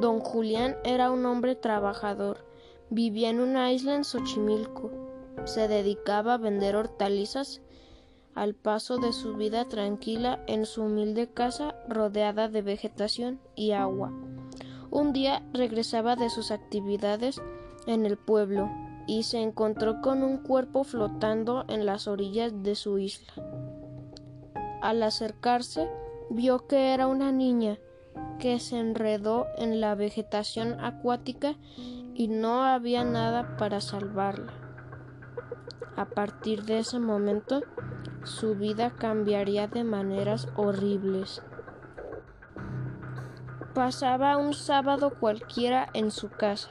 Don 0.00 0.20
Julián 0.20 0.76
era 0.84 1.10
un 1.10 1.26
hombre 1.26 1.56
trabajador. 1.56 2.44
Vivía 2.88 3.30
en 3.30 3.40
una 3.40 3.72
isla 3.72 3.96
en 3.96 4.04
Xochimilco. 4.04 4.92
Se 5.44 5.66
dedicaba 5.66 6.34
a 6.34 6.38
vender 6.38 6.76
hortalizas 6.76 7.60
al 8.36 8.54
paso 8.54 8.98
de 8.98 9.12
su 9.12 9.34
vida 9.34 9.64
tranquila 9.64 10.38
en 10.46 10.66
su 10.66 10.84
humilde 10.84 11.26
casa 11.26 11.74
rodeada 11.88 12.48
de 12.48 12.62
vegetación 12.62 13.40
y 13.56 13.72
agua. 13.72 14.12
Un 14.92 15.12
día 15.12 15.42
regresaba 15.52 16.14
de 16.14 16.30
sus 16.30 16.52
actividades 16.52 17.42
en 17.88 18.06
el 18.06 18.16
pueblo 18.16 18.70
y 19.08 19.24
se 19.24 19.40
encontró 19.40 20.00
con 20.00 20.22
un 20.22 20.38
cuerpo 20.38 20.84
flotando 20.84 21.64
en 21.66 21.86
las 21.86 22.06
orillas 22.06 22.62
de 22.62 22.76
su 22.76 22.98
isla. 22.98 23.32
Al 24.80 25.02
acercarse, 25.02 25.88
vio 26.30 26.68
que 26.68 26.94
era 26.94 27.08
una 27.08 27.32
niña 27.32 27.80
que 28.38 28.58
se 28.60 28.78
enredó 28.78 29.46
en 29.56 29.80
la 29.80 29.94
vegetación 29.94 30.80
acuática 30.80 31.56
y 32.14 32.28
no 32.28 32.64
había 32.64 33.04
nada 33.04 33.56
para 33.56 33.80
salvarla. 33.80 34.52
A 35.96 36.04
partir 36.04 36.64
de 36.64 36.78
ese 36.78 36.98
momento, 36.98 37.62
su 38.24 38.54
vida 38.54 38.90
cambiaría 38.90 39.66
de 39.66 39.84
maneras 39.84 40.48
horribles. 40.56 41.42
Pasaba 43.74 44.36
un 44.36 44.54
sábado 44.54 45.12
cualquiera 45.18 45.88
en 45.94 46.10
su 46.10 46.28
casa. 46.28 46.70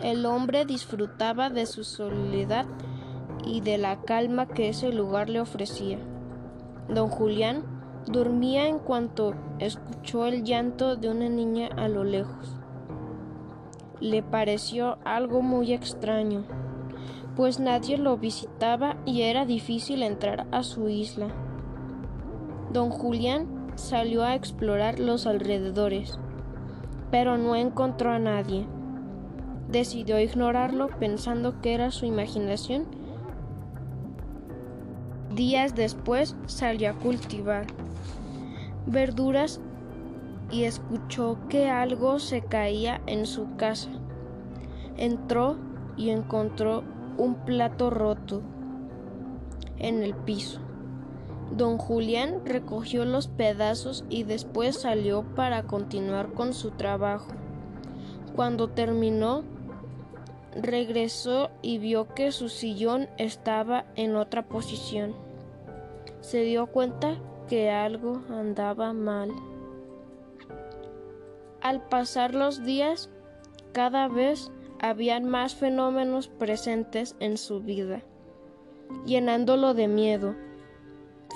El 0.00 0.26
hombre 0.26 0.64
disfrutaba 0.64 1.50
de 1.50 1.66
su 1.66 1.84
soledad 1.84 2.66
y 3.44 3.60
de 3.60 3.78
la 3.78 4.02
calma 4.02 4.46
que 4.46 4.68
ese 4.68 4.92
lugar 4.92 5.28
le 5.28 5.40
ofrecía. 5.40 5.98
Don 6.88 7.08
Julián 7.08 7.79
dormía 8.06 8.66
en 8.68 8.78
cuanto 8.78 9.34
escuchó 9.58 10.26
el 10.26 10.44
llanto 10.44 10.96
de 10.96 11.10
una 11.10 11.28
niña 11.28 11.68
a 11.76 11.88
lo 11.88 12.04
lejos. 12.04 12.56
Le 14.00 14.22
pareció 14.22 14.98
algo 15.04 15.42
muy 15.42 15.72
extraño, 15.72 16.44
pues 17.36 17.60
nadie 17.60 17.98
lo 17.98 18.16
visitaba 18.16 18.96
y 19.04 19.22
era 19.22 19.44
difícil 19.44 20.02
entrar 20.02 20.46
a 20.50 20.62
su 20.62 20.88
isla. 20.88 21.28
Don 22.72 22.90
Julián 22.90 23.72
salió 23.74 24.24
a 24.24 24.34
explorar 24.34 24.98
los 24.98 25.26
alrededores, 25.26 26.18
pero 27.10 27.36
no 27.36 27.56
encontró 27.56 28.10
a 28.12 28.18
nadie. 28.18 28.66
Decidió 29.68 30.18
ignorarlo 30.18 30.88
pensando 30.98 31.60
que 31.60 31.74
era 31.74 31.90
su 31.90 32.06
imaginación. 32.06 32.86
Días 35.34 35.76
después 35.76 36.34
salió 36.46 36.90
a 36.90 36.94
cultivar 36.94 37.66
verduras 38.86 39.60
y 40.50 40.64
escuchó 40.64 41.38
que 41.48 41.70
algo 41.70 42.18
se 42.18 42.42
caía 42.42 43.00
en 43.06 43.26
su 43.26 43.54
casa. 43.56 43.90
Entró 44.96 45.56
y 45.96 46.10
encontró 46.10 46.82
un 47.16 47.36
plato 47.36 47.90
roto 47.90 48.42
en 49.78 50.02
el 50.02 50.14
piso. 50.14 50.60
Don 51.56 51.78
Julián 51.78 52.40
recogió 52.44 53.04
los 53.04 53.28
pedazos 53.28 54.04
y 54.08 54.24
después 54.24 54.80
salió 54.80 55.22
para 55.36 55.64
continuar 55.64 56.32
con 56.32 56.54
su 56.54 56.70
trabajo. 56.70 57.28
Cuando 58.34 58.68
terminó, 58.68 59.42
regresó 60.54 61.50
y 61.62 61.78
vio 61.78 62.08
que 62.14 62.32
su 62.32 62.48
sillón 62.48 63.08
estaba 63.18 63.84
en 63.96 64.16
otra 64.16 64.42
posición. 64.46 65.14
Se 66.20 66.42
dio 66.42 66.66
cuenta 66.66 67.16
que 67.48 67.70
algo 67.70 68.22
andaba 68.28 68.92
mal. 68.92 69.30
Al 71.60 71.82
pasar 71.88 72.34
los 72.34 72.64
días, 72.64 73.10
cada 73.72 74.08
vez 74.08 74.50
habían 74.80 75.28
más 75.28 75.54
fenómenos 75.54 76.28
presentes 76.28 77.16
en 77.20 77.36
su 77.36 77.60
vida, 77.60 78.02
llenándolo 79.04 79.74
de 79.74 79.88
miedo. 79.88 80.34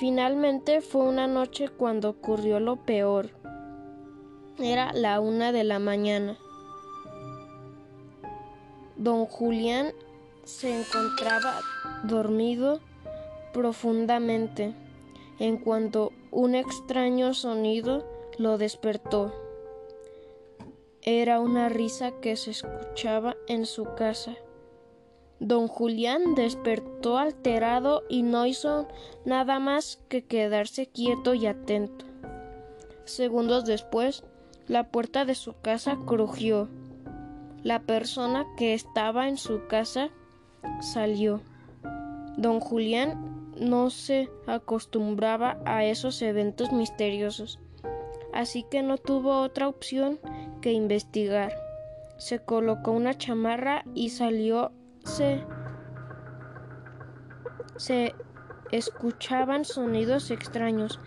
Finalmente 0.00 0.80
fue 0.80 1.02
una 1.02 1.26
noche 1.26 1.68
cuando 1.68 2.10
ocurrió 2.10 2.60
lo 2.60 2.76
peor. 2.76 3.30
Era 4.58 4.92
la 4.92 5.20
una 5.20 5.52
de 5.52 5.64
la 5.64 5.78
mañana. 5.78 6.38
Don 8.96 9.26
Julián 9.26 9.92
se 10.44 10.80
encontraba 10.80 11.60
dormido 12.04 12.80
profundamente 13.52 14.74
en 15.38 15.58
cuanto 15.58 16.12
un 16.30 16.54
extraño 16.54 17.34
sonido 17.34 18.06
lo 18.38 18.58
despertó. 18.58 19.34
Era 21.02 21.40
una 21.40 21.68
risa 21.68 22.12
que 22.20 22.36
se 22.36 22.52
escuchaba 22.52 23.36
en 23.46 23.66
su 23.66 23.84
casa. 23.94 24.34
Don 25.40 25.68
Julián 25.68 26.34
despertó 26.34 27.18
alterado 27.18 28.02
y 28.08 28.22
no 28.22 28.46
hizo 28.46 28.88
nada 29.24 29.58
más 29.58 30.00
que 30.08 30.24
quedarse 30.24 30.86
quieto 30.86 31.34
y 31.34 31.46
atento. 31.46 32.06
Segundos 33.04 33.66
después, 33.66 34.24
la 34.66 34.90
puerta 34.90 35.24
de 35.24 35.34
su 35.34 35.54
casa 35.60 35.98
crujió. 36.06 36.68
La 37.66 37.80
persona 37.80 38.46
que 38.56 38.74
estaba 38.74 39.26
en 39.26 39.36
su 39.36 39.66
casa 39.66 40.10
salió. 40.80 41.40
Don 42.36 42.60
Julián 42.60 43.50
no 43.58 43.90
se 43.90 44.30
acostumbraba 44.46 45.58
a 45.64 45.84
esos 45.84 46.22
eventos 46.22 46.70
misteriosos, 46.70 47.58
así 48.32 48.64
que 48.70 48.84
no 48.84 48.98
tuvo 48.98 49.40
otra 49.40 49.66
opción 49.66 50.20
que 50.60 50.70
investigar. 50.70 51.56
Se 52.18 52.38
colocó 52.38 52.92
una 52.92 53.18
chamarra 53.18 53.82
y 53.94 54.10
salió. 54.10 54.70
Se, 55.04 55.42
se 57.78 58.14
escuchaban 58.70 59.64
sonidos 59.64 60.30
extraños, 60.30 61.00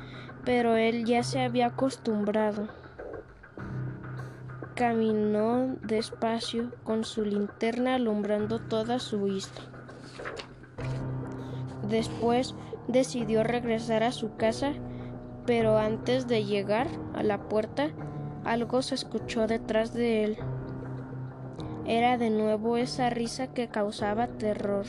pero 0.44 0.76
él 0.76 1.06
ya 1.06 1.24
se 1.24 1.40
había 1.40 1.68
acostumbrado. 1.68 2.68
Caminó 4.80 5.76
despacio 5.82 6.72
con 6.86 7.04
su 7.04 7.26
linterna 7.26 7.96
alumbrando 7.96 8.60
toda 8.60 9.00
su 9.00 9.28
isla. 9.28 9.62
Después 11.90 12.56
decidió 12.88 13.44
regresar 13.44 14.04
a 14.04 14.14
su 14.14 14.38
casa, 14.38 14.72
pero 15.46 15.78
antes 15.78 16.30
de 16.30 16.46
llegar 16.46 16.88
a 17.14 17.24
la 17.24 17.50
puerta, 17.50 17.90
algo 18.46 18.82
se 18.82 18.96
escuchó 18.96 19.48
detrás 19.48 19.94
de 19.94 20.24
él. 20.24 20.38
Era 21.86 22.18
de 22.18 22.30
nuevo 22.30 22.78
esa 22.78 23.10
risa 23.10 23.48
que 23.48 23.68
causaba 23.68 24.28
terror. 24.28 24.86